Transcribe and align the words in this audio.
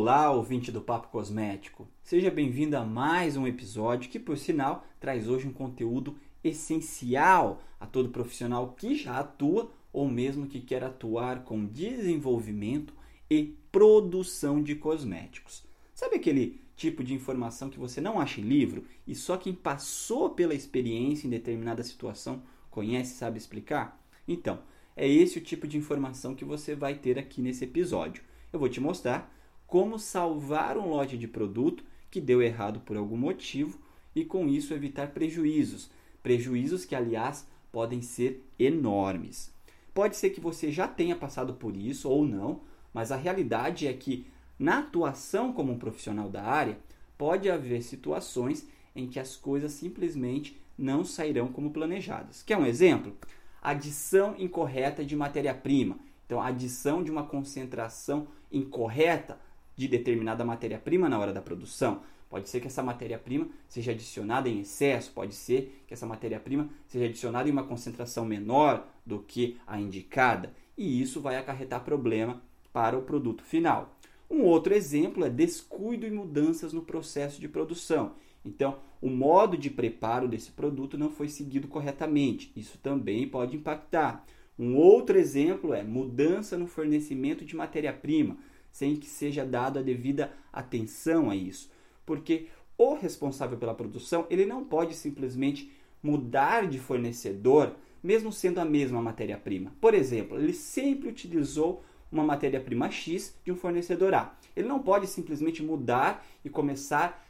Olá, 0.00 0.30
ouvinte 0.30 0.70
do 0.70 0.80
Papo 0.80 1.08
Cosmético. 1.08 1.88
Seja 2.04 2.30
bem-vindo 2.30 2.76
a 2.76 2.84
mais 2.84 3.36
um 3.36 3.48
episódio 3.48 4.08
que, 4.08 4.20
por 4.20 4.38
sinal, 4.38 4.86
traz 5.00 5.28
hoje 5.28 5.48
um 5.48 5.52
conteúdo 5.52 6.16
essencial 6.42 7.60
a 7.80 7.84
todo 7.84 8.10
profissional 8.10 8.76
que 8.78 8.94
já 8.94 9.18
atua 9.18 9.72
ou 9.92 10.08
mesmo 10.08 10.46
que 10.46 10.60
quer 10.60 10.84
atuar 10.84 11.42
com 11.42 11.66
desenvolvimento 11.66 12.94
e 13.28 13.56
produção 13.72 14.62
de 14.62 14.76
cosméticos. 14.76 15.66
Sabe 15.92 16.14
aquele 16.14 16.60
tipo 16.76 17.02
de 17.02 17.12
informação 17.12 17.68
que 17.68 17.80
você 17.80 18.00
não 18.00 18.20
acha 18.20 18.40
em 18.40 18.44
livro 18.44 18.84
e 19.04 19.16
só 19.16 19.36
quem 19.36 19.52
passou 19.52 20.30
pela 20.30 20.54
experiência 20.54 21.26
em 21.26 21.30
determinada 21.30 21.82
situação 21.82 22.44
conhece 22.70 23.14
e 23.14 23.16
sabe 23.16 23.36
explicar? 23.36 24.00
Então, 24.28 24.60
é 24.94 25.08
esse 25.08 25.38
o 25.38 25.42
tipo 25.42 25.66
de 25.66 25.76
informação 25.76 26.36
que 26.36 26.44
você 26.44 26.76
vai 26.76 26.94
ter 26.94 27.18
aqui 27.18 27.42
nesse 27.42 27.64
episódio. 27.64 28.22
Eu 28.52 28.60
vou 28.60 28.68
te 28.68 28.80
mostrar 28.80 29.36
como 29.68 30.00
salvar 30.00 30.76
um 30.76 30.88
lote 30.88 31.16
de 31.16 31.28
produto 31.28 31.84
que 32.10 32.20
deu 32.20 32.42
errado 32.42 32.80
por 32.80 32.96
algum 32.96 33.16
motivo 33.16 33.78
e 34.16 34.24
com 34.24 34.48
isso 34.48 34.74
evitar 34.74 35.10
prejuízos. 35.10 35.88
Prejuízos 36.20 36.84
que, 36.84 36.96
aliás, 36.96 37.46
podem 37.70 38.02
ser 38.02 38.44
enormes. 38.58 39.54
Pode 39.94 40.16
ser 40.16 40.30
que 40.30 40.40
você 40.40 40.72
já 40.72 40.88
tenha 40.88 41.14
passado 41.14 41.54
por 41.54 41.76
isso 41.76 42.08
ou 42.08 42.24
não, 42.24 42.62
mas 42.92 43.12
a 43.12 43.16
realidade 43.16 43.86
é 43.86 43.92
que 43.92 44.26
na 44.58 44.80
atuação 44.80 45.52
como 45.52 45.72
um 45.72 45.78
profissional 45.78 46.28
da 46.28 46.42
área, 46.42 46.78
pode 47.16 47.48
haver 47.48 47.82
situações 47.82 48.66
em 48.94 49.06
que 49.06 49.20
as 49.20 49.36
coisas 49.36 49.72
simplesmente 49.72 50.60
não 50.76 51.04
sairão 51.04 51.48
como 51.48 51.70
planejadas. 51.70 52.42
Quer 52.42 52.56
um 52.56 52.66
exemplo? 52.66 53.16
Adição 53.62 54.34
incorreta 54.38 55.04
de 55.04 55.14
matéria-prima. 55.14 55.98
Então, 56.26 56.42
adição 56.42 57.02
de 57.02 57.10
uma 57.10 57.22
concentração 57.22 58.26
incorreta 58.50 59.38
de 59.78 59.86
determinada 59.86 60.44
matéria-prima 60.44 61.08
na 61.08 61.18
hora 61.18 61.32
da 61.32 61.40
produção. 61.40 62.02
Pode 62.28 62.48
ser 62.48 62.60
que 62.60 62.66
essa 62.66 62.82
matéria-prima 62.82 63.48
seja 63.68 63.92
adicionada 63.92 64.48
em 64.48 64.60
excesso, 64.60 65.12
pode 65.12 65.34
ser 65.34 65.82
que 65.86 65.94
essa 65.94 66.04
matéria-prima 66.04 66.68
seja 66.88 67.06
adicionada 67.06 67.48
em 67.48 67.52
uma 67.52 67.62
concentração 67.62 68.24
menor 68.24 68.86
do 69.06 69.20
que 69.20 69.56
a 69.66 69.80
indicada, 69.80 70.52
e 70.76 71.00
isso 71.00 71.20
vai 71.20 71.36
acarretar 71.36 71.84
problema 71.84 72.42
para 72.72 72.98
o 72.98 73.02
produto 73.02 73.42
final. 73.44 73.96
Um 74.28 74.42
outro 74.42 74.74
exemplo 74.74 75.24
é 75.24 75.30
descuido 75.30 76.06
e 76.06 76.10
mudanças 76.10 76.72
no 76.72 76.82
processo 76.82 77.40
de 77.40 77.48
produção. 77.48 78.12
Então, 78.44 78.78
o 79.00 79.08
modo 79.08 79.56
de 79.56 79.70
preparo 79.70 80.28
desse 80.28 80.50
produto 80.50 80.98
não 80.98 81.08
foi 81.08 81.28
seguido 81.28 81.68
corretamente. 81.68 82.52
Isso 82.54 82.78
também 82.78 83.26
pode 83.26 83.56
impactar. 83.56 84.26
Um 84.58 84.76
outro 84.76 85.16
exemplo 85.16 85.72
é 85.72 85.82
mudança 85.82 86.58
no 86.58 86.66
fornecimento 86.66 87.44
de 87.44 87.56
matéria-prima 87.56 88.36
sem 88.70 88.96
que 88.96 89.06
seja 89.06 89.44
dado 89.44 89.78
a 89.78 89.82
devida 89.82 90.32
atenção 90.52 91.30
a 91.30 91.36
isso. 91.36 91.70
Porque 92.04 92.48
o 92.76 92.94
responsável 92.94 93.58
pela 93.58 93.74
produção, 93.74 94.26
ele 94.30 94.46
não 94.46 94.64
pode 94.64 94.94
simplesmente 94.94 95.72
mudar 96.02 96.66
de 96.68 96.78
fornecedor, 96.78 97.74
mesmo 98.02 98.32
sendo 98.32 98.60
a 98.60 98.64
mesma 98.64 99.02
matéria-prima. 99.02 99.72
Por 99.80 99.94
exemplo, 99.94 100.38
ele 100.38 100.52
sempre 100.52 101.08
utilizou 101.08 101.82
uma 102.10 102.24
matéria-prima 102.24 102.90
X 102.90 103.36
de 103.44 103.52
um 103.52 103.56
fornecedor 103.56 104.14
A. 104.14 104.38
Ele 104.54 104.68
não 104.68 104.78
pode 104.78 105.06
simplesmente 105.06 105.62
mudar 105.62 106.24
e 106.44 106.48
começar 106.48 107.26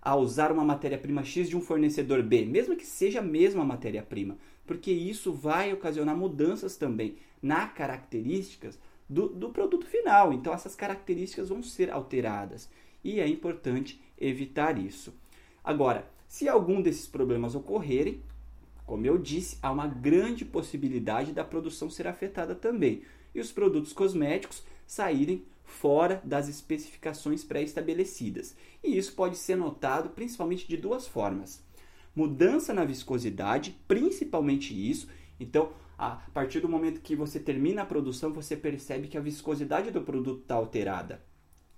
a 0.00 0.14
usar 0.16 0.52
uma 0.52 0.64
matéria-prima 0.64 1.24
X 1.24 1.48
de 1.48 1.56
um 1.56 1.60
fornecedor 1.60 2.22
B, 2.22 2.44
mesmo 2.44 2.76
que 2.76 2.86
seja 2.86 3.18
a 3.18 3.22
mesma 3.22 3.64
matéria-prima, 3.64 4.38
porque 4.64 4.90
isso 4.90 5.32
vai 5.32 5.72
ocasionar 5.72 6.16
mudanças 6.16 6.76
também 6.76 7.16
na 7.42 7.66
características 7.66 8.78
do, 9.08 9.28
do 9.28 9.50
produto 9.50 9.86
final. 9.86 10.32
Então, 10.32 10.52
essas 10.52 10.74
características 10.74 11.48
vão 11.48 11.62
ser 11.62 11.90
alteradas 11.90 12.68
e 13.02 13.20
é 13.20 13.28
importante 13.28 14.00
evitar 14.18 14.78
isso. 14.78 15.14
Agora, 15.62 16.08
se 16.26 16.48
algum 16.48 16.82
desses 16.82 17.06
problemas 17.06 17.54
ocorrerem, 17.54 18.20
como 18.84 19.06
eu 19.06 19.18
disse, 19.18 19.58
há 19.62 19.70
uma 19.70 19.86
grande 19.86 20.44
possibilidade 20.44 21.32
da 21.32 21.44
produção 21.44 21.90
ser 21.90 22.06
afetada 22.06 22.54
também 22.54 23.02
e 23.34 23.40
os 23.40 23.52
produtos 23.52 23.92
cosméticos 23.92 24.62
saírem 24.86 25.44
fora 25.64 26.22
das 26.24 26.48
especificações 26.48 27.44
pré-estabelecidas. 27.44 28.56
E 28.82 28.96
isso 28.96 29.12
pode 29.14 29.36
ser 29.36 29.56
notado 29.56 30.10
principalmente 30.10 30.66
de 30.66 30.76
duas 30.76 31.06
formas: 31.06 31.62
mudança 32.14 32.72
na 32.72 32.84
viscosidade, 32.84 33.76
principalmente 33.86 34.72
isso. 34.72 35.08
Então, 35.38 35.70
a 35.98 36.16
partir 36.32 36.60
do 36.60 36.68
momento 36.68 37.00
que 37.00 37.16
você 37.16 37.40
termina 37.40 37.82
a 37.82 37.86
produção, 37.86 38.32
você 38.32 38.56
percebe 38.56 39.08
que 39.08 39.16
a 39.16 39.20
viscosidade 39.20 39.90
do 39.90 40.02
produto 40.02 40.42
está 40.42 40.54
alterada. 40.54 41.22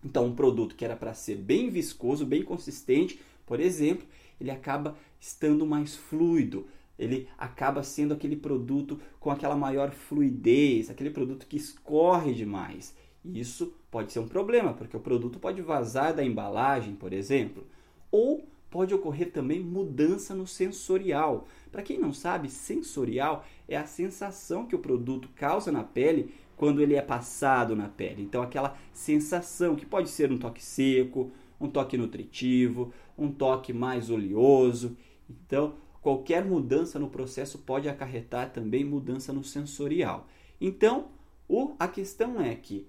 Então, 0.05 0.27
um 0.27 0.35
produto 0.35 0.75
que 0.75 0.85
era 0.85 0.97
para 0.97 1.15
ser 1.15 1.37
bem 1.37 1.71
viscoso, 1.71 2.25
bem 2.25 2.43
consistente, 2.43 3.21
por 3.47 3.61
exemplo, 3.61 4.07
ele 4.41 4.51
acaba 4.51 4.97
estando 5.21 5.67
mais 5.67 5.97
fluido. 5.97 6.67
Ele 6.99 7.29
acaba 7.39 7.83
sendo 7.83 8.15
aquele 8.15 8.37
produto 8.37 9.01
com 9.21 9.31
aquela 9.31 9.57
maior 9.57 9.91
fluidez, 9.93 10.91
aquele 10.91 11.11
produto 11.11 11.47
que 11.47 11.57
escorre 11.57 12.33
demais. 12.33 12.95
E 13.25 13.41
isso 13.41 13.73
pode 13.91 14.13
ser 14.13 14.19
um 14.19 14.29
problema, 14.29 14.73
porque 14.73 14.97
o 14.97 15.01
produto 15.01 15.39
pode 15.39 15.63
vazar 15.63 16.15
da 16.15 16.25
embalagem, 16.25 16.95
por 16.95 17.13
exemplo, 17.13 17.65
ou 18.11 18.49
pode 18.71 18.95
ocorrer 18.95 19.33
também 19.33 19.61
mudança 19.61 20.35
no 20.35 20.47
sensorial. 20.47 21.47
Para 21.71 21.83
quem 21.83 21.99
não 21.99 22.13
sabe, 22.13 22.49
sensorial 22.49 23.45
é 23.69 23.77
a 23.77 23.87
sensação 23.87 24.67
que 24.67 24.77
o 24.77 24.81
produto 24.81 25.29
causa 25.35 25.73
na 25.73 25.85
pele 25.85 26.35
quando 26.57 26.83
ele 26.83 26.95
é 26.95 27.03
passado 27.03 27.77
na 27.77 27.89
pele. 27.89 28.23
Então, 28.23 28.43
aquela 28.43 28.77
sensação 28.93 29.77
que 29.77 29.87
pode 29.87 30.09
ser 30.09 30.31
um 30.33 30.39
toque 30.39 30.63
seco, 30.63 31.31
um 31.61 31.69
toque 31.69 31.97
nutritivo, 31.97 32.93
um 33.17 33.31
toque 33.31 33.73
mais 33.73 34.11
oleoso. 34.11 34.97
Então, 35.29 35.75
qualquer 36.03 36.45
mudança 36.45 36.99
no 36.99 37.09
processo 37.09 37.59
pode 37.59 37.89
acarretar 37.89 38.53
também 38.53 38.85
mudança 38.85 39.33
no 39.33 39.45
sensorial. 39.45 40.27
Então, 40.61 41.09
o, 41.49 41.75
a 41.79 41.87
questão 41.87 42.41
é 42.41 42.55
que 42.55 42.87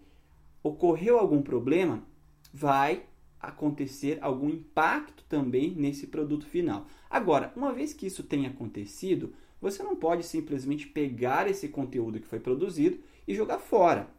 ocorreu 0.63 1.17
algum 1.17 1.41
problema, 1.41 2.03
vai 2.53 3.03
acontecer 3.39 4.17
algum 4.21 4.49
impacto 4.49 5.23
também 5.29 5.71
nesse 5.71 6.07
produto 6.07 6.45
final. 6.45 6.87
Agora, 7.09 7.53
uma 7.55 7.71
vez 7.71 7.93
que 7.93 8.05
isso 8.05 8.23
tenha 8.23 8.49
acontecido, 8.49 9.33
você 9.61 9.83
não 9.83 9.95
pode 9.95 10.23
simplesmente 10.23 10.87
pegar 10.87 11.49
esse 11.49 11.67
conteúdo 11.67 12.19
que 12.19 12.27
foi 12.27 12.39
produzido 12.39 12.99
e 13.27 13.33
jogar 13.33 13.59
fora. 13.59 14.09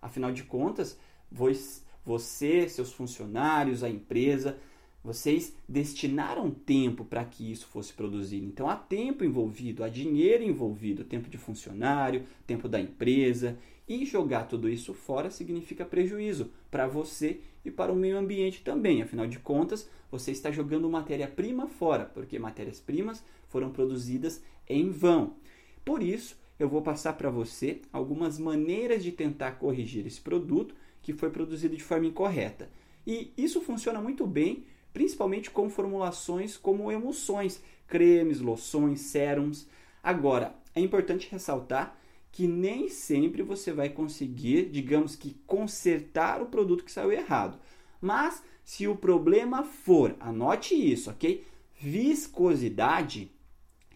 Afinal 0.00 0.32
de 0.32 0.44
contas, 0.44 0.98
você, 1.30 2.68
seus 2.68 2.92
funcionários, 2.92 3.82
a 3.82 3.88
empresa, 3.88 4.58
vocês 5.02 5.54
destinaram 5.68 6.50
tempo 6.50 7.04
para 7.04 7.24
que 7.24 7.50
isso 7.50 7.66
fosse 7.66 7.92
produzido. 7.92 8.46
Então 8.46 8.68
há 8.68 8.76
tempo 8.76 9.24
envolvido, 9.24 9.84
há 9.84 9.88
dinheiro 9.88 10.42
envolvido, 10.42 11.04
tempo 11.04 11.30
de 11.30 11.38
funcionário, 11.38 12.24
tempo 12.46 12.68
da 12.68 12.80
empresa. 12.80 13.58
E 13.88 14.04
jogar 14.04 14.44
tudo 14.44 14.68
isso 14.68 14.92
fora 14.92 15.30
significa 15.30 15.84
prejuízo 15.84 16.50
para 16.70 16.86
você 16.86 17.40
e 17.64 17.70
para 17.70 17.92
o 17.92 17.96
meio 17.96 18.18
ambiente 18.18 18.62
também. 18.62 19.00
Afinal 19.00 19.26
de 19.26 19.38
contas, 19.38 19.88
você 20.10 20.30
está 20.30 20.50
jogando 20.50 20.90
matéria-prima 20.90 21.66
fora, 21.66 22.04
porque 22.04 22.38
matérias-primas 22.38 23.24
foram 23.48 23.70
produzidas 23.70 24.42
em 24.68 24.90
vão. 24.90 25.36
Por 25.84 26.02
isso, 26.02 26.36
eu 26.58 26.68
vou 26.68 26.82
passar 26.82 27.14
para 27.14 27.30
você 27.30 27.80
algumas 27.92 28.38
maneiras 28.38 29.02
de 29.02 29.10
tentar 29.10 29.52
corrigir 29.52 30.06
esse 30.06 30.20
produto 30.20 30.74
que 31.00 31.14
foi 31.14 31.30
produzido 31.30 31.74
de 31.74 31.82
forma 31.82 32.06
incorreta. 32.06 32.68
E 33.06 33.32
isso 33.38 33.60
funciona 33.60 34.00
muito 34.00 34.26
bem, 34.26 34.66
principalmente 34.92 35.50
com 35.50 35.70
formulações 35.70 36.58
como 36.58 36.92
emulsões, 36.92 37.62
cremes, 37.86 38.40
loções, 38.40 39.00
sérums. 39.00 39.66
Agora, 40.02 40.54
é 40.74 40.80
importante 40.80 41.28
ressaltar 41.30 41.97
que 42.30 42.46
nem 42.46 42.88
sempre 42.88 43.42
você 43.42 43.72
vai 43.72 43.88
conseguir, 43.88 44.70
digamos 44.70 45.16
que, 45.16 45.34
consertar 45.46 46.40
o 46.42 46.46
produto 46.46 46.84
que 46.84 46.92
saiu 46.92 47.12
errado. 47.12 47.58
Mas 48.00 48.42
se 48.64 48.86
o 48.86 48.94
problema 48.94 49.64
for, 49.64 50.14
anote 50.20 50.74
isso, 50.74 51.10
ok? 51.10 51.44
Viscosidade, 51.80 53.30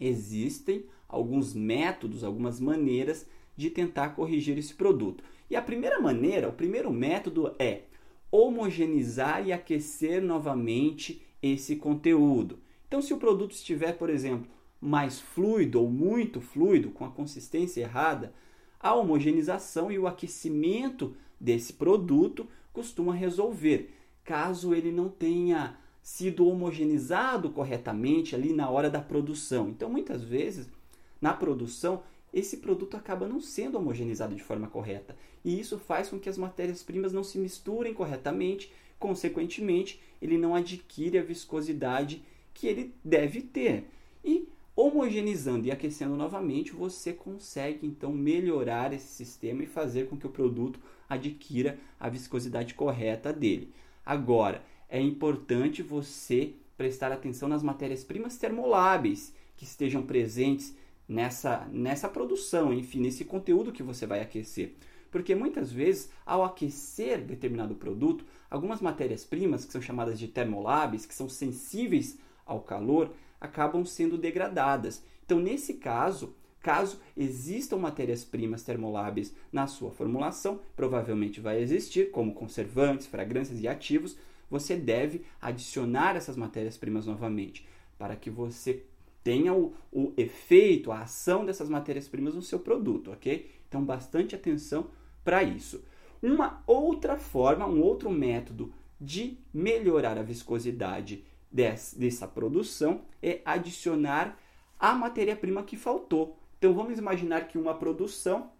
existem 0.00 0.84
alguns 1.08 1.54
métodos, 1.54 2.24
algumas 2.24 2.58
maneiras 2.58 3.26
de 3.56 3.68
tentar 3.70 4.10
corrigir 4.10 4.56
esse 4.56 4.74
produto. 4.74 5.22
E 5.50 5.54
a 5.54 5.62
primeira 5.62 6.00
maneira, 6.00 6.48
o 6.48 6.52
primeiro 6.52 6.90
método 6.90 7.54
é 7.58 7.82
homogeneizar 8.30 9.46
e 9.46 9.52
aquecer 9.52 10.22
novamente 10.22 11.20
esse 11.42 11.76
conteúdo. 11.76 12.58
Então, 12.88 13.02
se 13.02 13.12
o 13.12 13.18
produto 13.18 13.52
estiver, 13.52 13.92
por 13.92 14.08
exemplo, 14.08 14.50
mais 14.82 15.20
fluido 15.20 15.80
ou 15.80 15.88
muito 15.88 16.40
fluido, 16.40 16.90
com 16.90 17.04
a 17.04 17.10
consistência 17.10 17.82
errada, 17.82 18.34
a 18.80 18.92
homogeneização 18.94 19.92
e 19.92 19.98
o 19.98 20.08
aquecimento 20.08 21.14
desse 21.40 21.72
produto 21.74 22.48
costuma 22.72 23.14
resolver, 23.14 23.94
caso 24.24 24.74
ele 24.74 24.90
não 24.90 25.08
tenha 25.08 25.76
sido 26.02 26.48
homogeneizado 26.48 27.50
corretamente 27.50 28.34
ali 28.34 28.52
na 28.52 28.68
hora 28.68 28.90
da 28.90 29.00
produção. 29.00 29.68
Então, 29.68 29.88
muitas 29.88 30.24
vezes, 30.24 30.68
na 31.20 31.32
produção, 31.32 32.02
esse 32.32 32.56
produto 32.56 32.96
acaba 32.96 33.28
não 33.28 33.40
sendo 33.40 33.78
homogeneizado 33.78 34.34
de 34.34 34.42
forma 34.42 34.66
correta. 34.66 35.14
E 35.44 35.60
isso 35.60 35.78
faz 35.78 36.08
com 36.08 36.18
que 36.18 36.28
as 36.28 36.36
matérias-primas 36.38 37.12
não 37.12 37.22
se 37.22 37.38
misturem 37.38 37.94
corretamente, 37.94 38.72
consequentemente, 38.98 40.00
ele 40.20 40.36
não 40.36 40.56
adquire 40.56 41.18
a 41.18 41.22
viscosidade 41.22 42.22
que 42.52 42.66
ele 42.66 42.94
deve 43.04 43.42
ter. 43.42 43.88
Homogeneizando 44.84 45.68
e 45.68 45.70
aquecendo 45.70 46.16
novamente, 46.16 46.72
você 46.72 47.12
consegue 47.12 47.86
então 47.86 48.12
melhorar 48.12 48.92
esse 48.92 49.06
sistema 49.06 49.62
e 49.62 49.66
fazer 49.66 50.08
com 50.08 50.16
que 50.16 50.26
o 50.26 50.30
produto 50.30 50.80
adquira 51.08 51.78
a 52.00 52.08
viscosidade 52.08 52.74
correta 52.74 53.32
dele. 53.32 53.72
Agora, 54.04 54.60
é 54.88 55.00
importante 55.00 55.84
você 55.84 56.54
prestar 56.76 57.12
atenção 57.12 57.48
nas 57.48 57.62
matérias-primas 57.62 58.36
termoláveis 58.36 59.32
que 59.54 59.62
estejam 59.62 60.02
presentes 60.02 60.76
nessa, 61.06 61.68
nessa 61.70 62.08
produção, 62.08 62.74
enfim, 62.74 63.02
nesse 63.02 63.24
conteúdo 63.24 63.70
que 63.70 63.84
você 63.84 64.04
vai 64.04 64.20
aquecer. 64.20 64.74
Porque 65.12 65.32
muitas 65.32 65.70
vezes, 65.70 66.10
ao 66.26 66.42
aquecer 66.42 67.24
determinado 67.24 67.76
produto, 67.76 68.24
algumas 68.50 68.80
matérias-primas, 68.80 69.64
que 69.64 69.70
são 69.70 69.80
chamadas 69.80 70.18
de 70.18 70.26
termoláveis, 70.26 71.06
que 71.06 71.14
são 71.14 71.28
sensíveis 71.28 72.18
ao 72.44 72.60
calor, 72.62 73.12
acabam 73.42 73.84
sendo 73.84 74.16
degradadas. 74.16 75.02
Então, 75.24 75.40
nesse 75.40 75.74
caso, 75.74 76.34
caso 76.60 77.00
existam 77.16 77.76
matérias-primas 77.76 78.62
termoláveis 78.62 79.34
na 79.52 79.66
sua 79.66 79.90
formulação, 79.90 80.60
provavelmente 80.76 81.40
vai 81.40 81.60
existir, 81.60 82.12
como 82.12 82.34
conservantes, 82.34 83.08
fragrâncias 83.08 83.60
e 83.60 83.66
ativos, 83.66 84.16
você 84.48 84.76
deve 84.76 85.24
adicionar 85.40 86.14
essas 86.14 86.36
matérias-primas 86.36 87.06
novamente, 87.06 87.66
para 87.98 88.14
que 88.14 88.30
você 88.30 88.84
tenha 89.24 89.52
o, 89.52 89.74
o 89.90 90.12
efeito, 90.16 90.92
a 90.92 91.00
ação 91.00 91.44
dessas 91.44 91.68
matérias-primas 91.68 92.34
no 92.34 92.42
seu 92.42 92.60
produto, 92.60 93.10
ok? 93.10 93.50
Então, 93.68 93.84
bastante 93.84 94.36
atenção 94.36 94.88
para 95.24 95.42
isso. 95.42 95.82
Uma 96.22 96.62
outra 96.66 97.16
forma, 97.16 97.66
um 97.66 97.80
outro 97.80 98.08
método 98.08 98.72
de 99.00 99.36
melhorar 99.52 100.16
a 100.16 100.22
viscosidade 100.22 101.24
dessa 101.52 102.26
produção 102.26 103.02
é 103.22 103.40
adicionar 103.44 104.38
a 104.78 104.94
matéria-prima 104.94 105.62
que 105.62 105.76
faltou. 105.76 106.38
Então 106.58 106.72
vamos 106.72 106.98
imaginar 106.98 107.48
que 107.48 107.58
uma 107.58 107.74
produção, 107.74 108.50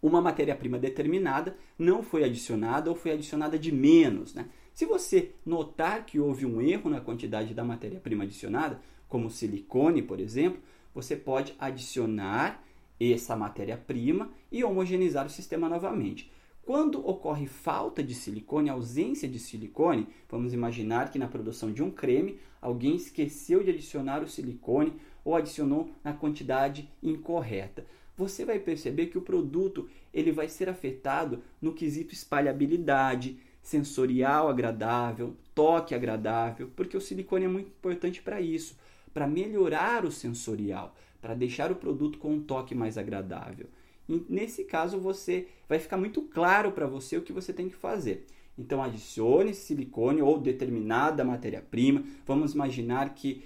uma 0.00 0.20
matéria-prima 0.20 0.78
determinada 0.78 1.56
não 1.78 2.02
foi 2.02 2.24
adicionada 2.24 2.88
ou 2.88 2.96
foi 2.96 3.12
adicionada 3.12 3.58
de 3.58 3.70
menos. 3.70 4.34
Né? 4.34 4.48
Se 4.72 4.86
você 4.86 5.34
notar 5.44 6.06
que 6.06 6.18
houve 6.18 6.46
um 6.46 6.60
erro 6.60 6.88
na 6.88 7.00
quantidade 7.00 7.52
da 7.52 7.62
matéria-prima 7.62 8.24
adicionada, 8.24 8.80
como 9.08 9.30
silicone, 9.30 10.02
por 10.02 10.18
exemplo, 10.18 10.60
você 10.94 11.14
pode 11.14 11.54
adicionar 11.58 12.64
essa 12.98 13.36
matéria-prima 13.36 14.30
e 14.50 14.64
homogeneizar 14.64 15.26
o 15.26 15.30
sistema 15.30 15.68
novamente. 15.68 16.30
Quando 16.64 17.04
ocorre 17.04 17.46
falta 17.48 18.04
de 18.04 18.14
silicone, 18.14 18.70
ausência 18.70 19.28
de 19.28 19.40
silicone, 19.40 20.06
vamos 20.28 20.54
imaginar 20.54 21.10
que 21.10 21.18
na 21.18 21.26
produção 21.26 21.72
de 21.72 21.82
um 21.82 21.90
creme 21.90 22.38
alguém 22.60 22.94
esqueceu 22.94 23.64
de 23.64 23.70
adicionar 23.70 24.22
o 24.22 24.28
silicone 24.28 24.92
ou 25.24 25.34
adicionou 25.34 25.90
na 26.04 26.12
quantidade 26.12 26.88
incorreta. 27.02 27.84
Você 28.16 28.44
vai 28.44 28.60
perceber 28.60 29.06
que 29.06 29.18
o 29.18 29.22
produto 29.22 29.88
ele 30.14 30.30
vai 30.30 30.48
ser 30.48 30.68
afetado 30.68 31.42
no 31.60 31.72
quesito 31.72 32.14
espalhabilidade, 32.14 33.38
sensorial 33.60 34.48
agradável, 34.48 35.36
toque 35.52 35.96
agradável, 35.96 36.70
porque 36.76 36.96
o 36.96 37.00
silicone 37.00 37.44
é 37.44 37.48
muito 37.48 37.68
importante 37.68 38.22
para 38.22 38.40
isso, 38.40 38.78
para 39.12 39.26
melhorar 39.26 40.04
o 40.04 40.12
sensorial, 40.12 40.94
para 41.20 41.34
deixar 41.34 41.72
o 41.72 41.76
produto 41.76 42.18
com 42.18 42.34
um 42.34 42.40
toque 42.40 42.72
mais 42.72 42.96
agradável. 42.96 43.66
Nesse 44.08 44.64
caso, 44.64 44.98
você 44.98 45.48
vai 45.68 45.78
ficar 45.78 45.96
muito 45.96 46.22
claro 46.22 46.72
para 46.72 46.86
você 46.86 47.16
o 47.16 47.22
que 47.22 47.32
você 47.32 47.52
tem 47.52 47.68
que 47.68 47.76
fazer. 47.76 48.26
Então, 48.58 48.82
adicione 48.82 49.54
silicone 49.54 50.20
ou 50.20 50.38
determinada 50.38 51.24
matéria-prima. 51.24 52.04
Vamos 52.26 52.54
imaginar 52.54 53.14
que 53.14 53.42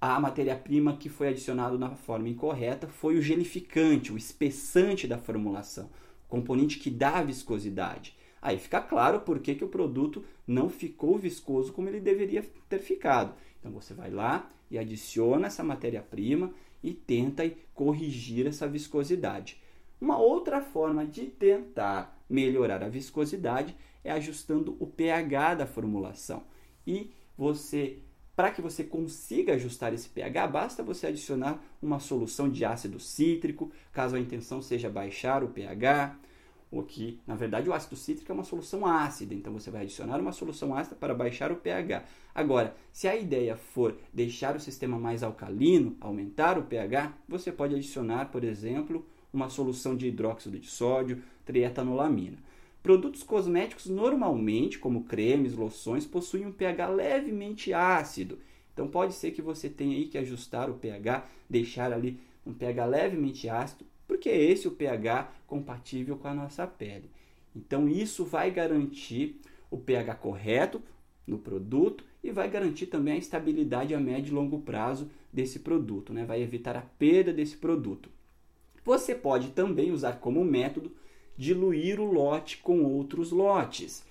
a 0.00 0.18
matéria-prima 0.18 0.96
que 0.96 1.08
foi 1.08 1.28
adicionada 1.28 1.76
na 1.76 1.90
forma 1.90 2.28
incorreta 2.28 2.88
foi 2.88 3.16
o 3.16 3.22
gelificante, 3.22 4.12
o 4.12 4.16
espessante 4.16 5.06
da 5.06 5.18
formulação, 5.18 5.90
componente 6.26 6.78
que 6.78 6.90
dá 6.90 7.18
a 7.18 7.22
viscosidade. 7.22 8.16
Aí 8.40 8.58
fica 8.58 8.80
claro 8.80 9.20
por 9.20 9.40
que, 9.40 9.54
que 9.54 9.64
o 9.64 9.68
produto 9.68 10.24
não 10.46 10.70
ficou 10.70 11.18
viscoso 11.18 11.72
como 11.72 11.88
ele 11.88 12.00
deveria 12.00 12.42
ter 12.68 12.78
ficado. 12.78 13.34
Então 13.58 13.70
você 13.70 13.92
vai 13.92 14.10
lá 14.10 14.48
e 14.70 14.78
adiciona 14.78 15.48
essa 15.48 15.62
matéria-prima 15.62 16.50
e 16.82 16.94
tenta 16.94 17.50
corrigir 17.74 18.46
essa 18.46 18.66
viscosidade. 18.66 19.60
Uma 20.00 20.18
outra 20.18 20.62
forma 20.62 21.04
de 21.04 21.26
tentar 21.26 22.18
melhorar 22.28 22.82
a 22.82 22.88
viscosidade 22.88 23.76
é 24.02 24.10
ajustando 24.10 24.76
o 24.80 24.86
pH 24.86 25.56
da 25.56 25.66
formulação. 25.66 26.44
E 26.86 27.12
você, 27.36 27.98
para 28.34 28.50
que 28.50 28.62
você 28.62 28.82
consiga 28.82 29.54
ajustar 29.54 29.92
esse 29.92 30.08
pH, 30.08 30.46
basta 30.46 30.82
você 30.82 31.08
adicionar 31.08 31.62
uma 31.82 31.98
solução 31.98 32.48
de 32.48 32.64
ácido 32.64 32.98
cítrico, 32.98 33.70
caso 33.92 34.16
a 34.16 34.20
intenção 34.20 34.62
seja 34.62 34.88
baixar 34.88 35.44
o 35.44 35.48
pH, 35.48 36.18
o 36.70 36.82
que, 36.82 37.20
na 37.26 37.34
verdade, 37.34 37.68
o 37.68 37.74
ácido 37.74 37.96
cítrico 37.96 38.30
é 38.30 38.34
uma 38.34 38.44
solução 38.44 38.86
ácida, 38.86 39.34
então 39.34 39.52
você 39.52 39.70
vai 39.70 39.82
adicionar 39.82 40.20
uma 40.20 40.30
solução 40.30 40.74
ácida 40.74 40.94
para 40.94 41.12
baixar 41.12 41.50
o 41.50 41.56
pH. 41.56 42.04
Agora, 42.32 42.76
se 42.92 43.08
a 43.08 43.16
ideia 43.16 43.56
for 43.56 43.98
deixar 44.14 44.54
o 44.54 44.60
sistema 44.60 44.96
mais 44.96 45.24
alcalino, 45.24 45.96
aumentar 46.00 46.56
o 46.56 46.62
pH, 46.62 47.12
você 47.28 47.50
pode 47.50 47.74
adicionar, 47.74 48.26
por 48.26 48.44
exemplo, 48.44 49.04
uma 49.32 49.48
solução 49.48 49.96
de 49.96 50.08
hidróxido 50.08 50.58
de 50.58 50.68
sódio, 50.68 51.22
trietanolamina. 51.44 52.38
Produtos 52.82 53.22
cosméticos 53.22 53.86
normalmente, 53.86 54.78
como 54.78 55.04
cremes, 55.04 55.54
loções, 55.54 56.06
possuem 56.06 56.46
um 56.46 56.52
pH 56.52 56.88
levemente 56.88 57.72
ácido. 57.74 58.38
Então 58.72 58.88
pode 58.88 59.12
ser 59.12 59.32
que 59.32 59.42
você 59.42 59.68
tenha 59.68 59.96
aí 59.96 60.06
que 60.06 60.16
ajustar 60.16 60.70
o 60.70 60.74
pH, 60.74 61.26
deixar 61.48 61.92
ali 61.92 62.18
um 62.46 62.54
pH 62.54 62.86
levemente 62.86 63.48
ácido, 63.48 63.84
porque 64.08 64.28
é 64.28 64.42
esse 64.42 64.66
o 64.66 64.72
pH 64.72 65.30
compatível 65.46 66.16
com 66.16 66.28
a 66.28 66.34
nossa 66.34 66.66
pele. 66.66 67.10
Então 67.54 67.88
isso 67.88 68.24
vai 68.24 68.50
garantir 68.50 69.40
o 69.70 69.76
pH 69.76 70.14
correto 70.14 70.82
no 71.26 71.38
produto 71.38 72.04
e 72.22 72.30
vai 72.30 72.48
garantir 72.48 72.86
também 72.86 73.14
a 73.14 73.18
estabilidade 73.18 73.94
a 73.94 74.00
médio 74.00 74.32
e 74.32 74.34
longo 74.34 74.60
prazo 74.60 75.10
desse 75.32 75.60
produto, 75.60 76.12
né? 76.12 76.24
vai 76.24 76.42
evitar 76.42 76.76
a 76.76 76.82
perda 76.82 77.32
desse 77.32 77.56
produto. 77.56 78.10
Você 78.84 79.14
pode 79.14 79.48
também 79.50 79.90
usar 79.90 80.14
como 80.14 80.44
método 80.44 80.92
diluir 81.36 82.00
o 82.00 82.04
lote 82.04 82.58
com 82.58 82.84
outros 82.84 83.30
lotes. 83.32 84.04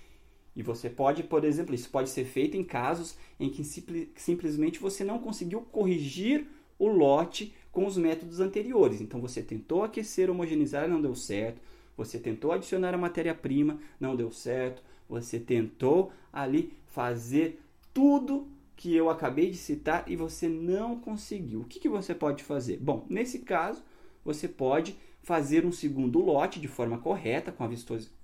E 0.54 0.62
você 0.62 0.90
pode, 0.90 1.22
por 1.22 1.44
exemplo, 1.44 1.74
isso 1.74 1.88
pode 1.90 2.10
ser 2.10 2.24
feito 2.24 2.56
em 2.56 2.64
casos 2.64 3.16
em 3.38 3.48
que 3.48 3.62
simplesmente 3.64 4.80
você 4.80 5.04
não 5.04 5.18
conseguiu 5.18 5.60
corrigir 5.62 6.46
o 6.78 6.88
lote 6.88 7.54
com 7.70 7.86
os 7.86 7.96
métodos 7.96 8.40
anteriores. 8.40 9.00
Então 9.00 9.20
você 9.20 9.42
tentou 9.42 9.84
aquecer, 9.84 10.30
homogeneizar, 10.30 10.88
não 10.88 11.00
deu 11.00 11.14
certo. 11.14 11.60
Você 11.96 12.18
tentou 12.18 12.52
adicionar 12.52 12.94
a 12.94 12.98
matéria-prima, 12.98 13.78
não 14.00 14.16
deu 14.16 14.30
certo. 14.32 14.82
Você 15.08 15.38
tentou 15.38 16.12
ali 16.32 16.72
fazer 16.86 17.60
tudo 17.92 18.48
que 18.76 18.96
eu 18.96 19.10
acabei 19.10 19.50
de 19.50 19.56
citar 19.56 20.04
e 20.06 20.16
você 20.16 20.48
não 20.48 20.98
conseguiu. 20.98 21.60
O 21.60 21.64
que, 21.64 21.78
que 21.78 21.88
você 21.88 22.14
pode 22.14 22.42
fazer? 22.42 22.78
Bom, 22.78 23.04
nesse 23.10 23.40
caso, 23.40 23.84
você 24.24 24.48
pode 24.48 24.96
fazer 25.22 25.64
um 25.64 25.72
segundo 25.72 26.18
lote 26.20 26.60
de 26.60 26.68
forma 26.68 26.98
correta, 26.98 27.52
com 27.52 27.64
a 27.64 27.70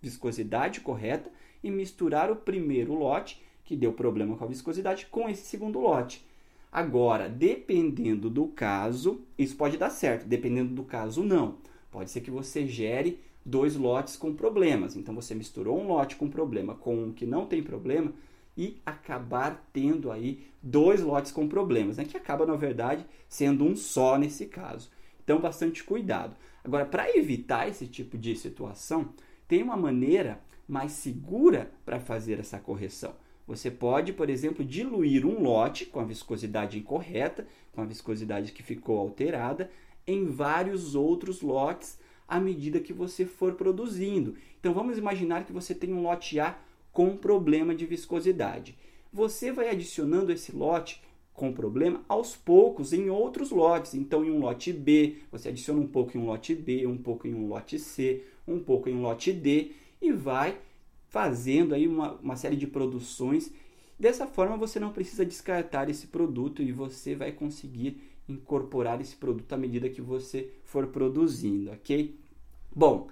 viscosidade 0.00 0.80
correta, 0.80 1.30
e 1.62 1.70
misturar 1.70 2.30
o 2.30 2.36
primeiro 2.36 2.94
lote, 2.94 3.42
que 3.64 3.76
deu 3.76 3.92
problema 3.92 4.36
com 4.36 4.44
a 4.44 4.48
viscosidade, 4.48 5.06
com 5.06 5.28
esse 5.28 5.42
segundo 5.42 5.80
lote. 5.80 6.24
Agora, 6.70 7.28
dependendo 7.28 8.28
do 8.28 8.46
caso, 8.48 9.20
isso 9.38 9.56
pode 9.56 9.76
dar 9.76 9.90
certo, 9.90 10.26
dependendo 10.26 10.74
do 10.74 10.84
caso, 10.84 11.22
não. 11.22 11.56
Pode 11.90 12.10
ser 12.10 12.20
que 12.20 12.30
você 12.30 12.66
gere 12.66 13.18
dois 13.44 13.76
lotes 13.76 14.16
com 14.16 14.34
problemas. 14.34 14.96
Então, 14.96 15.14
você 15.14 15.34
misturou 15.34 15.80
um 15.80 15.86
lote 15.86 16.16
com 16.16 16.28
problema 16.28 16.74
com 16.74 17.04
um 17.04 17.12
que 17.12 17.24
não 17.24 17.46
tem 17.46 17.62
problema 17.62 18.12
e 18.56 18.80
acabar 18.84 19.68
tendo 19.72 20.10
aí 20.10 20.46
dois 20.62 21.02
lotes 21.02 21.30
com 21.30 21.46
problemas, 21.46 21.96
né? 21.98 22.04
que 22.04 22.16
acaba, 22.16 22.46
na 22.46 22.56
verdade, 22.56 23.04
sendo 23.28 23.64
um 23.64 23.76
só 23.76 24.18
nesse 24.18 24.46
caso. 24.46 24.90
Então, 25.26 25.40
bastante 25.40 25.82
cuidado. 25.82 26.36
Agora, 26.62 26.86
para 26.86 27.10
evitar 27.16 27.68
esse 27.68 27.88
tipo 27.88 28.16
de 28.16 28.36
situação, 28.36 29.12
tem 29.48 29.60
uma 29.60 29.76
maneira 29.76 30.40
mais 30.68 30.92
segura 30.92 31.72
para 31.84 31.98
fazer 31.98 32.38
essa 32.38 32.60
correção. 32.60 33.12
Você 33.44 33.68
pode, 33.68 34.12
por 34.12 34.30
exemplo, 34.30 34.64
diluir 34.64 35.26
um 35.26 35.42
lote 35.42 35.86
com 35.86 35.98
a 35.98 36.04
viscosidade 36.04 36.78
incorreta, 36.78 37.44
com 37.72 37.80
a 37.80 37.84
viscosidade 37.84 38.52
que 38.52 38.62
ficou 38.62 39.00
alterada, 39.00 39.68
em 40.06 40.26
vários 40.26 40.94
outros 40.94 41.42
lotes 41.42 41.98
à 42.28 42.38
medida 42.38 42.78
que 42.78 42.92
você 42.92 43.26
for 43.26 43.54
produzindo. 43.54 44.36
Então 44.60 44.72
vamos 44.72 44.96
imaginar 44.96 45.44
que 45.44 45.52
você 45.52 45.74
tem 45.74 45.92
um 45.92 46.02
lote 46.02 46.38
A 46.38 46.56
com 46.92 47.16
problema 47.16 47.74
de 47.74 47.84
viscosidade. 47.84 48.78
Você 49.12 49.50
vai 49.50 49.70
adicionando 49.70 50.30
esse 50.30 50.54
lote 50.54 51.02
com 51.36 51.52
problema 51.52 52.02
aos 52.08 52.34
poucos 52.34 52.92
em 52.92 53.10
outros 53.10 53.50
lotes. 53.50 53.94
Então, 53.94 54.24
em 54.24 54.30
um 54.30 54.40
lote 54.40 54.72
B, 54.72 55.18
você 55.30 55.50
adiciona 55.50 55.80
um 55.80 55.86
pouco 55.86 56.16
em 56.16 56.20
um 56.20 56.26
lote 56.26 56.54
B, 56.54 56.86
um 56.86 56.96
pouco 56.96 57.28
em 57.28 57.34
um 57.34 57.46
lote 57.46 57.78
C, 57.78 58.24
um 58.48 58.58
pouco 58.58 58.88
em 58.88 58.94
um 58.94 59.02
lote 59.02 59.32
D 59.32 59.72
e 60.00 60.10
vai 60.12 60.58
fazendo 61.08 61.74
aí 61.74 61.86
uma, 61.86 62.14
uma 62.14 62.36
série 62.36 62.56
de 62.56 62.66
produções. 62.66 63.52
Dessa 63.98 64.26
forma, 64.26 64.56
você 64.56 64.80
não 64.80 64.92
precisa 64.92 65.24
descartar 65.24 65.88
esse 65.88 66.06
produto 66.06 66.62
e 66.62 66.72
você 66.72 67.14
vai 67.14 67.32
conseguir 67.32 68.00
incorporar 68.28 69.00
esse 69.00 69.14
produto 69.14 69.52
à 69.52 69.56
medida 69.56 69.88
que 69.88 70.02
você 70.02 70.50
for 70.64 70.88
produzindo, 70.88 71.70
ok? 71.70 72.18
Bom, 72.74 73.08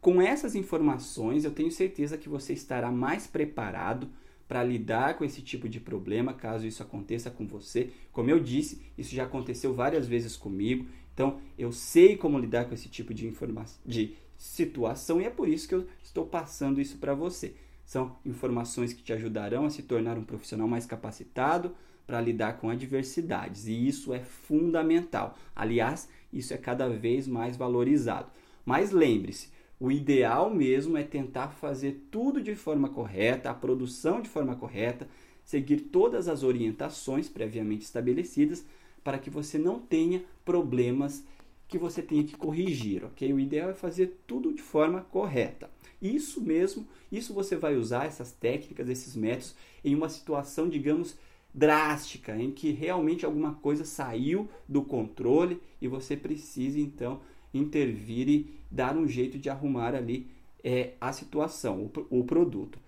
com 0.00 0.20
essas 0.20 0.54
informações, 0.54 1.44
eu 1.44 1.50
tenho 1.50 1.70
certeza 1.70 2.16
que 2.16 2.28
você 2.28 2.52
estará 2.52 2.90
mais 2.90 3.26
preparado 3.26 4.08
para 4.52 4.62
lidar 4.62 5.16
com 5.16 5.24
esse 5.24 5.40
tipo 5.40 5.66
de 5.66 5.80
problema, 5.80 6.34
caso 6.34 6.66
isso 6.66 6.82
aconteça 6.82 7.30
com 7.30 7.46
você. 7.46 7.90
Como 8.12 8.28
eu 8.28 8.38
disse, 8.38 8.82
isso 8.98 9.14
já 9.14 9.24
aconteceu 9.24 9.72
várias 9.72 10.06
vezes 10.06 10.36
comigo, 10.36 10.84
então 11.14 11.40
eu 11.56 11.72
sei 11.72 12.18
como 12.18 12.38
lidar 12.38 12.66
com 12.66 12.74
esse 12.74 12.86
tipo 12.86 13.14
de 13.14 13.26
informação, 13.26 13.80
de 13.86 14.14
situação 14.36 15.22
e 15.22 15.24
é 15.24 15.30
por 15.30 15.48
isso 15.48 15.66
que 15.66 15.74
eu 15.74 15.86
estou 16.02 16.26
passando 16.26 16.82
isso 16.82 16.98
para 16.98 17.14
você. 17.14 17.54
São 17.82 18.18
informações 18.26 18.92
que 18.92 19.02
te 19.02 19.14
ajudarão 19.14 19.64
a 19.64 19.70
se 19.70 19.84
tornar 19.84 20.18
um 20.18 20.24
profissional 20.24 20.68
mais 20.68 20.84
capacitado 20.84 21.74
para 22.06 22.20
lidar 22.20 22.58
com 22.58 22.68
adversidades 22.68 23.66
e 23.66 23.88
isso 23.88 24.12
é 24.12 24.20
fundamental. 24.20 25.34
Aliás, 25.56 26.10
isso 26.30 26.52
é 26.52 26.58
cada 26.58 26.90
vez 26.90 27.26
mais 27.26 27.56
valorizado. 27.56 28.30
Mas 28.66 28.90
lembre-se, 28.90 29.48
o 29.82 29.90
ideal 29.90 30.48
mesmo 30.48 30.96
é 30.96 31.02
tentar 31.02 31.48
fazer 31.48 32.06
tudo 32.08 32.40
de 32.40 32.54
forma 32.54 32.88
correta, 32.88 33.50
a 33.50 33.54
produção 33.54 34.22
de 34.22 34.28
forma 34.28 34.54
correta, 34.54 35.08
seguir 35.42 35.78
todas 35.78 36.28
as 36.28 36.44
orientações 36.44 37.28
previamente 37.28 37.82
estabelecidas 37.82 38.64
para 39.02 39.18
que 39.18 39.28
você 39.28 39.58
não 39.58 39.80
tenha 39.80 40.22
problemas 40.44 41.24
que 41.66 41.78
você 41.78 42.00
tenha 42.00 42.22
que 42.22 42.36
corrigir, 42.36 43.04
ok? 43.04 43.32
O 43.32 43.40
ideal 43.40 43.70
é 43.70 43.74
fazer 43.74 44.20
tudo 44.24 44.52
de 44.52 44.62
forma 44.62 45.00
correta. 45.00 45.68
Isso 46.00 46.40
mesmo, 46.40 46.86
isso 47.10 47.34
você 47.34 47.56
vai 47.56 47.74
usar 47.74 48.04
essas 48.04 48.30
técnicas, 48.30 48.88
esses 48.88 49.16
métodos 49.16 49.56
em 49.84 49.96
uma 49.96 50.08
situação, 50.08 50.68
digamos, 50.68 51.18
drástica, 51.52 52.36
em 52.36 52.52
que 52.52 52.70
realmente 52.70 53.26
alguma 53.26 53.54
coisa 53.54 53.84
saiu 53.84 54.48
do 54.68 54.82
controle 54.82 55.60
e 55.80 55.88
você 55.88 56.16
precisa 56.16 56.78
então 56.78 57.20
intervir 57.52 58.28
e 58.28 58.50
dar 58.70 58.96
um 58.96 59.06
jeito 59.06 59.38
de 59.38 59.50
arrumar 59.50 59.94
ali 59.94 60.26
é, 60.62 60.92
a 61.00 61.12
situação, 61.12 61.90
o, 62.10 62.20
o 62.20 62.24
produto. 62.24 62.78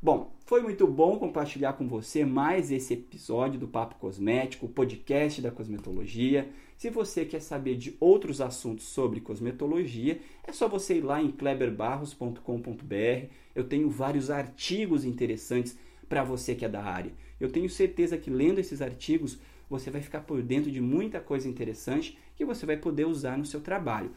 Bom, 0.00 0.32
foi 0.46 0.62
muito 0.62 0.84
bom 0.86 1.16
compartilhar 1.16 1.74
com 1.74 1.86
você 1.86 2.24
mais 2.24 2.72
esse 2.72 2.94
episódio 2.94 3.60
do 3.60 3.68
Papo 3.68 3.94
Cosmético, 3.96 4.66
o 4.66 4.68
podcast 4.68 5.40
da 5.40 5.52
cosmetologia. 5.52 6.48
Se 6.76 6.90
você 6.90 7.24
quer 7.24 7.40
saber 7.40 7.76
de 7.76 7.96
outros 8.00 8.40
assuntos 8.40 8.86
sobre 8.86 9.20
cosmetologia, 9.20 10.20
é 10.42 10.52
só 10.52 10.66
você 10.66 10.96
ir 10.96 11.02
lá 11.02 11.22
em 11.22 11.30
kleberbarros.com.br. 11.30 13.26
Eu 13.54 13.62
tenho 13.62 13.88
vários 13.88 14.28
artigos 14.28 15.04
interessantes 15.04 15.78
para 16.08 16.24
você 16.24 16.56
que 16.56 16.64
é 16.64 16.68
da 16.68 16.82
área. 16.82 17.12
Eu 17.38 17.50
tenho 17.50 17.70
certeza 17.70 18.18
que 18.18 18.28
lendo 18.28 18.58
esses 18.58 18.82
artigos 18.82 19.38
você 19.68 19.90
vai 19.90 20.00
ficar 20.00 20.20
por 20.20 20.42
dentro 20.42 20.70
de 20.70 20.80
muita 20.80 21.20
coisa 21.20 21.48
interessante 21.48 22.18
que 22.36 22.44
você 22.44 22.66
vai 22.66 22.76
poder 22.76 23.06
usar 23.06 23.36
no 23.38 23.46
seu 23.46 23.60
trabalho. 23.60 24.10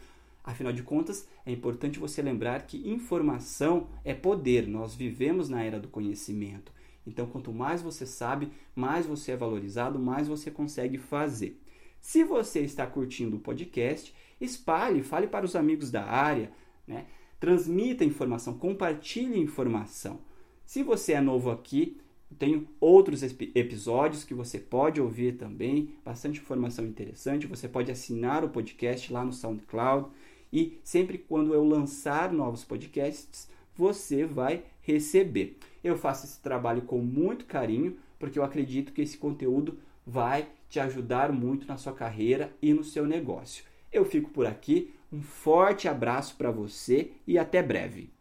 Afinal 0.44 0.72
de 0.72 0.82
contas, 0.82 1.26
é 1.44 1.50
importante 1.50 1.98
você 1.98 2.22
lembrar 2.22 2.66
que 2.66 2.88
informação 2.88 3.88
é 4.04 4.14
poder. 4.14 4.68
Nós 4.68 4.94
vivemos 4.94 5.48
na 5.48 5.62
era 5.62 5.80
do 5.80 5.88
conhecimento. 5.88 6.72
Então, 7.06 7.26
quanto 7.26 7.52
mais 7.52 7.82
você 7.82 8.06
sabe, 8.06 8.50
mais 8.74 9.06
você 9.06 9.32
é 9.32 9.36
valorizado, 9.36 9.98
mais 9.98 10.28
você 10.28 10.50
consegue 10.50 10.98
fazer. 10.98 11.60
Se 12.00 12.22
você 12.22 12.60
está 12.60 12.86
curtindo 12.86 13.36
o 13.36 13.40
podcast, 13.40 14.14
espalhe, 14.40 15.02
fale 15.02 15.26
para 15.26 15.44
os 15.44 15.56
amigos 15.56 15.90
da 15.90 16.04
área, 16.04 16.52
né? 16.86 17.06
transmita 17.40 18.04
informação, 18.04 18.58
compartilhe 18.58 19.38
informação. 19.38 20.20
Se 20.64 20.82
você 20.82 21.12
é 21.12 21.20
novo 21.20 21.50
aqui, 21.50 21.98
tenho 22.34 22.66
outros 22.80 23.22
episódios 23.22 24.24
que 24.24 24.34
você 24.34 24.58
pode 24.58 25.00
ouvir 25.00 25.36
também, 25.36 25.90
bastante 26.04 26.40
informação 26.40 26.84
interessante. 26.84 27.46
Você 27.46 27.68
pode 27.68 27.90
assinar 27.90 28.44
o 28.44 28.48
podcast 28.48 29.12
lá 29.12 29.24
no 29.24 29.32
SoundCloud 29.32 30.08
e 30.52 30.78
sempre 30.82 31.18
quando 31.18 31.54
eu 31.54 31.64
lançar 31.64 32.32
novos 32.32 32.64
podcasts, 32.64 33.48
você 33.74 34.24
vai 34.24 34.64
receber. 34.80 35.58
Eu 35.82 35.96
faço 35.96 36.26
esse 36.26 36.40
trabalho 36.40 36.82
com 36.82 36.98
muito 36.98 37.44
carinho, 37.44 37.96
porque 38.18 38.38
eu 38.38 38.44
acredito 38.44 38.92
que 38.92 39.02
esse 39.02 39.16
conteúdo 39.16 39.78
vai 40.06 40.48
te 40.68 40.80
ajudar 40.80 41.32
muito 41.32 41.66
na 41.66 41.76
sua 41.76 41.92
carreira 41.92 42.52
e 42.60 42.72
no 42.72 42.82
seu 42.82 43.06
negócio. 43.06 43.64
Eu 43.92 44.04
fico 44.04 44.30
por 44.30 44.46
aqui, 44.46 44.94
um 45.12 45.22
forte 45.22 45.88
abraço 45.88 46.36
para 46.36 46.50
você 46.50 47.12
e 47.26 47.38
até 47.38 47.62
breve. 47.62 48.15